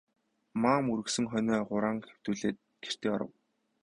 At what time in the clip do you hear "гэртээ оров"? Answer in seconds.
2.83-3.31